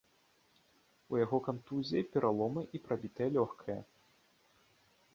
[1.15, 3.81] У яго кантузія, пераломы і прабітае лёгкае.